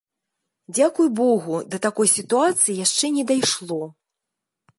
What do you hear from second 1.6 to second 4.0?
да такой сітуацыі яшчэ не дайшло.